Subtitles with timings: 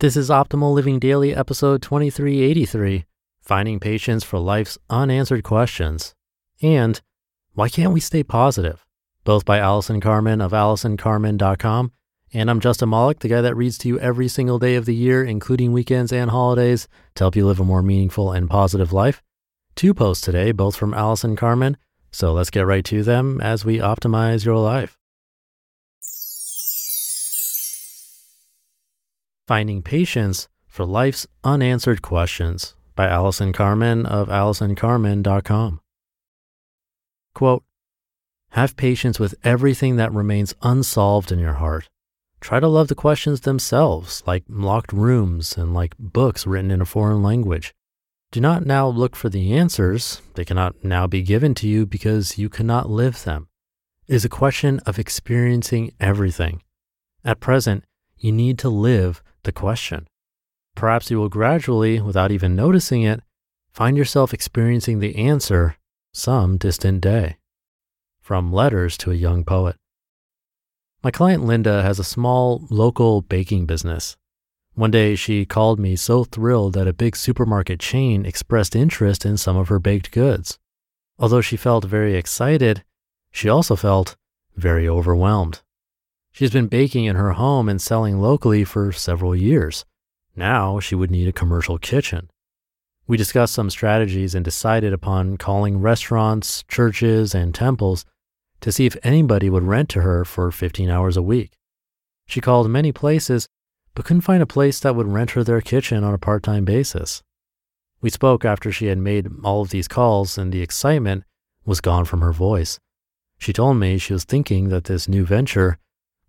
[0.00, 3.04] This is Optimal Living Daily, episode 2383
[3.40, 6.16] Finding Patience for Life's Unanswered Questions.
[6.60, 7.00] And
[7.52, 8.84] Why Can't We Stay Positive?
[9.22, 11.92] Both by Allison Carmen of AllisonCarmen.com.
[12.32, 14.96] And I'm Justin Malik, the guy that reads to you every single day of the
[14.96, 19.22] year, including weekends and holidays, to help you live a more meaningful and positive life.
[19.76, 21.76] Two posts today, both from Allison Carmen.
[22.10, 24.98] So let's get right to them as we optimize your life.
[29.46, 35.80] Finding Patience for Life's Unanswered Questions by Allison Carmen of AllisonCarmen.com.
[37.34, 37.62] Quote,
[38.52, 41.90] Have patience with everything that remains unsolved in your heart.
[42.40, 46.86] Try to love the questions themselves, like locked rooms and like books written in a
[46.86, 47.74] foreign language.
[48.32, 50.22] Do not now look for the answers.
[50.36, 53.48] They cannot now be given to you because you cannot live them.
[54.08, 56.62] It is a question of experiencing everything.
[57.26, 57.84] At present,
[58.16, 60.06] you need to live the question.
[60.74, 63.22] Perhaps you will gradually, without even noticing it,
[63.70, 65.76] find yourself experiencing the answer
[66.12, 67.36] some distant day.
[68.20, 69.76] From Letters to a Young Poet.
[71.02, 74.16] My client Linda has a small local baking business.
[74.74, 79.36] One day she called me so thrilled that a big supermarket chain expressed interest in
[79.36, 80.58] some of her baked goods.
[81.18, 82.82] Although she felt very excited,
[83.30, 84.16] she also felt
[84.56, 85.60] very overwhelmed.
[86.34, 89.84] She's been baking in her home and selling locally for several years.
[90.34, 92.28] Now she would need a commercial kitchen.
[93.06, 98.04] We discussed some strategies and decided upon calling restaurants, churches, and temples
[98.62, 101.52] to see if anybody would rent to her for 15 hours a week.
[102.26, 103.46] She called many places,
[103.94, 106.64] but couldn't find a place that would rent her their kitchen on a part time
[106.64, 107.22] basis.
[108.00, 111.22] We spoke after she had made all of these calls, and the excitement
[111.64, 112.80] was gone from her voice.
[113.38, 115.78] She told me she was thinking that this new venture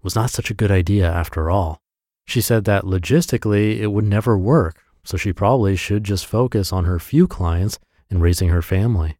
[0.05, 1.81] was not such a good idea after all.
[2.27, 6.85] She said that logistically it would never work, so she probably should just focus on
[6.85, 7.79] her few clients
[8.09, 9.17] and raising her family.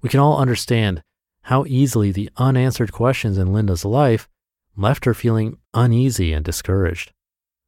[0.00, 1.02] We can all understand
[1.42, 4.28] how easily the unanswered questions in Linda's life
[4.76, 7.12] left her feeling uneasy and discouraged.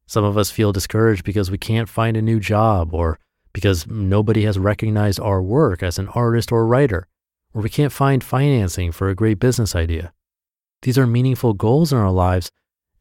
[0.07, 3.19] Some of us feel discouraged because we can't find a new job or
[3.51, 7.05] because nobody has recognized our work as an artist or writer,
[7.53, 10.13] or we can't find financing for a great business idea.
[10.81, 12.51] These are meaningful goals in our lives,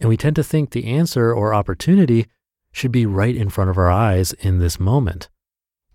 [0.00, 2.26] and we tend to think the answer or opportunity
[2.72, 5.28] should be right in front of our eyes in this moment.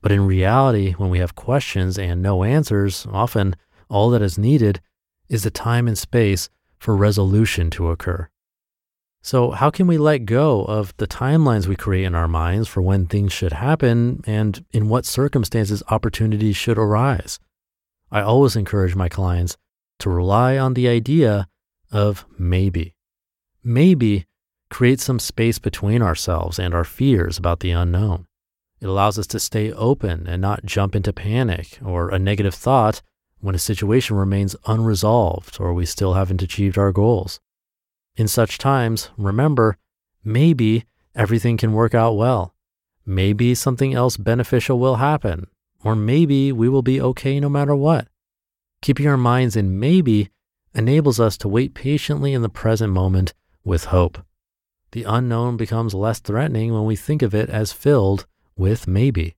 [0.02, 3.56] But in reality, when we have questions and no answers, often
[3.90, 4.82] all that is needed
[5.30, 8.30] is the time and space for resolution to occur.
[9.22, 12.82] So, how can we let go of the timelines we create in our minds for
[12.82, 17.40] when things should happen and in what circumstances opportunities should arise?
[18.12, 19.56] I always encourage my clients
[20.00, 21.48] to rely on the idea
[21.94, 22.96] of maybe.
[23.64, 24.26] Maybe
[24.70, 28.26] creates some space between ourselves and our fears about the unknown.
[28.81, 33.02] It allows us to stay open and not jump into panic or a negative thought
[33.40, 37.40] when a situation remains unresolved or we still haven't achieved our goals.
[38.16, 39.78] In such times, remember,
[40.24, 42.53] maybe everything can work out well.
[43.06, 45.47] Maybe something else beneficial will happen,
[45.84, 48.08] or maybe we will be okay no matter what.
[48.82, 50.29] Keeping our minds in maybe
[50.73, 53.34] enables us to wait patiently in the present moment
[53.64, 54.23] with hope.
[54.91, 58.25] The unknown becomes less threatening when we think of it as filled
[58.55, 59.35] with maybe.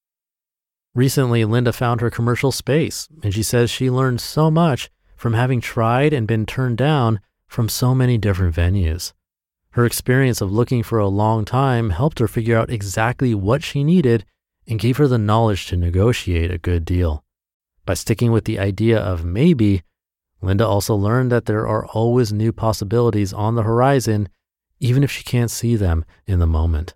[0.93, 5.61] Recently, Linda found her commercial space, and she says she learned so much from having
[5.61, 9.13] tried and been turned down from so many different venues.
[9.71, 13.83] Her experience of looking for a long time helped her figure out exactly what she
[13.83, 14.25] needed
[14.67, 17.23] and gave her the knowledge to negotiate a good deal.
[17.85, 19.83] By sticking with the idea of maybe,
[20.41, 24.29] Linda also learned that there are always new possibilities on the horizon,
[24.79, 26.93] even if she can't see them in the moment.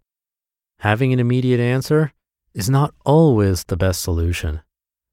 [0.79, 2.13] having an immediate answer
[2.53, 4.61] is not always the best solution.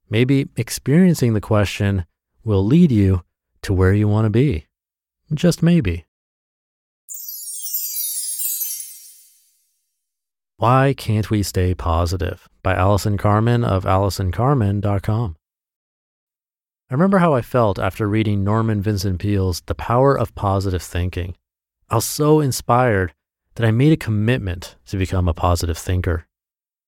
[0.09, 2.05] Maybe experiencing the question
[2.43, 3.23] will lead you
[3.63, 4.67] to where you want to be.
[5.33, 6.05] Just maybe.
[10.55, 15.35] Why Can't We Stay Positive by Allison Carmen of AllisonCarmen.com.
[16.89, 21.35] I remember how I felt after reading Norman Vincent Peale's The Power of Positive Thinking.
[21.89, 23.13] I was so inspired
[23.55, 26.27] that I made a commitment to become a positive thinker.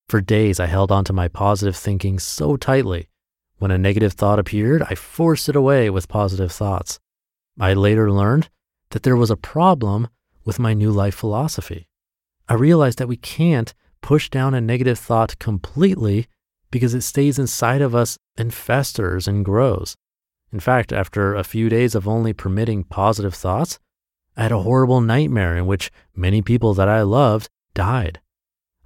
[0.08, 3.10] For days, I held on to my positive thinking so tightly.
[3.58, 6.98] When a negative thought appeared, I forced it away with positive thoughts.
[7.58, 8.48] I later learned
[8.92, 10.08] that there was a problem
[10.46, 11.88] with my new life philosophy.
[12.48, 16.26] I realized that we can't push down a negative thought completely
[16.70, 19.96] because it stays inside of us and festers and grows.
[20.52, 23.78] In fact, after a few days of only permitting positive thoughts,
[24.36, 28.20] I had a horrible nightmare in which many people that I loved died.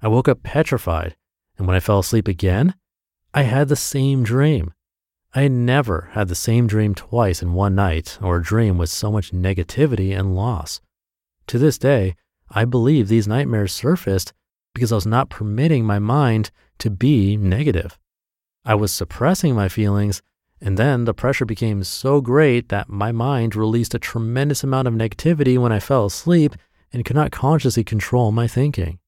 [0.01, 1.15] I woke up petrified,
[1.57, 2.75] and when I fell asleep again,
[3.33, 4.73] I had the same dream.
[5.33, 8.89] I had never had the same dream twice in one night or a dream with
[8.89, 10.79] so much negativity and loss.
[11.47, 12.15] To this day,
[12.49, 14.33] I believe these nightmares surfaced
[14.75, 17.97] because I was not permitting my mind to be negative.
[18.63, 20.21] I was suppressing my feelings,
[20.61, 24.93] and then the pressure became so great that my mind released a tremendous amount of
[24.93, 26.53] negativity when I fell asleep
[26.93, 28.99] and could not consciously control my thinking.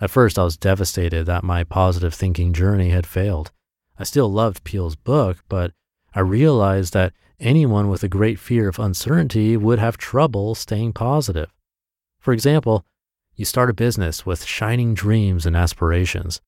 [0.00, 3.52] At first, I was devastated that my positive thinking journey had failed.
[3.98, 5.72] I still loved Peale's book, but
[6.14, 11.52] I realized that anyone with a great fear of uncertainty would have trouble staying positive.
[12.20, 12.84] For example,
[13.36, 16.40] you start a business with shining dreams and aspirations.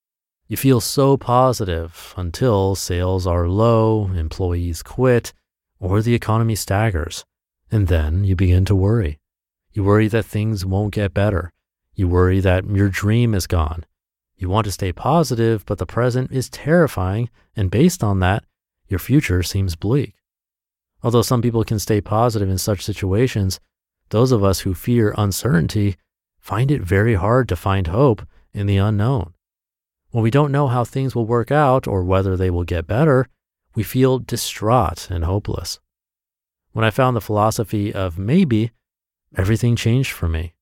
[0.47, 5.33] You feel so positive until sales are low, employees quit,
[5.81, 7.25] or the economy staggers.
[7.73, 9.19] And then you begin to worry.
[9.73, 11.53] You worry that things won't get better.
[11.95, 13.85] You worry that your dream is gone.
[14.37, 18.45] You want to stay positive, but the present is terrifying, and based on that,
[18.87, 20.15] your future seems bleak.
[21.03, 23.59] Although some people can stay positive in such situations,
[24.11, 25.97] those of us who fear uncertainty
[26.47, 29.35] find it very hard to find hope in the unknown.
[30.13, 33.27] When we don't know how things will work out or whether they will get better,
[33.75, 35.81] we feel distraught and hopeless.
[36.71, 38.71] When I found the philosophy of maybe,
[39.37, 40.55] everything changed for me.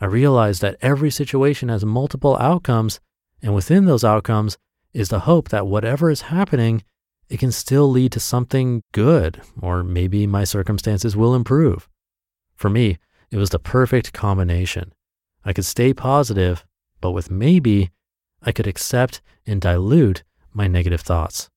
[0.00, 2.98] I realized that every situation has multiple outcomes,
[3.42, 4.56] and within those outcomes
[4.94, 6.84] is the hope that whatever is happening,
[7.28, 11.86] it can still lead to something good, or maybe my circumstances will improve.
[12.54, 12.96] For me,
[13.30, 14.94] it was the perfect combination.
[15.44, 16.64] I could stay positive,
[17.00, 17.90] but with maybe,
[18.42, 21.50] I could accept and dilute my negative thoughts.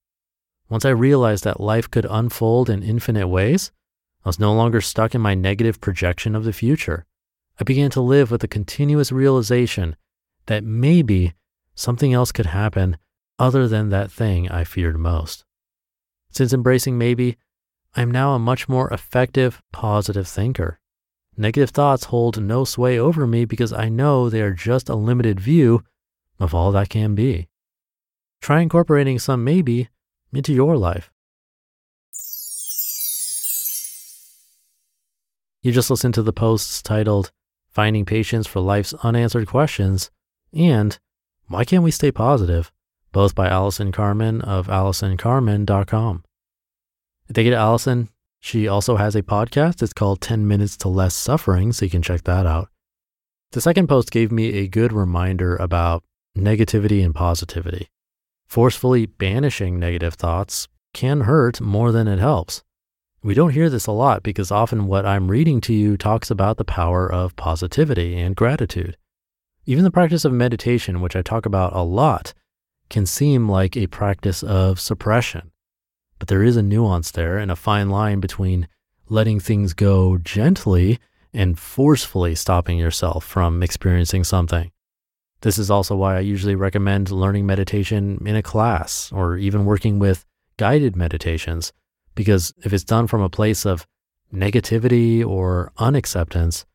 [0.70, 3.72] Once I realized that life could unfold in infinite ways,
[4.24, 7.06] I was no longer stuck in my negative projection of the future.
[7.60, 9.96] I began to live with the continuous realization
[10.46, 11.34] that maybe
[11.76, 12.98] something else could happen
[13.40, 15.46] other than that thing I feared most.
[16.30, 17.38] Since embracing maybe,
[17.96, 20.80] I am now a much more effective, positive thinker.
[21.38, 25.40] Negative thoughts hold no sway over me because I know they are just a limited
[25.40, 25.84] view
[26.40, 27.48] of all that can be.
[28.42, 29.90] Try incorporating some maybe
[30.34, 31.12] into your life.
[35.62, 37.32] You just listened to the posts titled
[37.70, 40.10] Finding Patience for Life's Unanswered Questions
[40.54, 40.98] and
[41.48, 42.72] Why Can't We Stay Positive,
[43.12, 46.24] both by Allison Carmen of AllisonCarmen.com.
[47.32, 48.10] Thank you to Allison
[48.42, 49.82] she also has a podcast.
[49.82, 52.70] It's called 10 Minutes to Less Suffering, so you can check that out.
[53.52, 56.04] The second post gave me a good reminder about
[56.38, 57.88] negativity and positivity.
[58.48, 62.64] Forcefully banishing negative thoughts can hurt more than it helps.
[63.24, 66.58] We don't hear this a lot because often what I'm reading to you talks about
[66.58, 68.98] the power of positivity and gratitude.
[69.66, 72.34] Even the practice of meditation, which I talk about a lot,
[72.90, 75.51] can seem like a practice of suppression.
[76.22, 78.68] But there is a nuance there and a fine line between
[79.10, 81.00] letting things go gently
[81.34, 84.72] and forcefully stopping yourself from experiencing something.
[85.42, 89.98] This is also why I usually recommend learning meditation in a class or even working
[89.98, 91.74] with guided meditations,
[92.14, 93.88] because if it's done from a place of
[94.32, 96.68] negativity or unacceptance,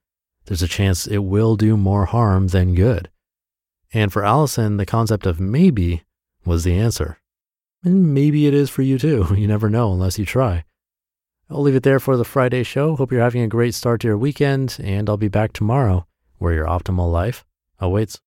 [0.47, 3.11] there's a chance it will do more harm than good.
[3.95, 6.03] And for Allison, the concept of maybe
[6.45, 7.21] was the answer.
[7.87, 9.29] And maybe it is for you too.
[9.37, 10.65] You never know unless you try.
[11.49, 12.97] I'll leave it there for the Friday show.
[12.97, 16.05] Hope you're having a great start to your weekend, and I'll be back tomorrow
[16.39, 17.45] where your optimal life
[17.79, 18.21] awaits.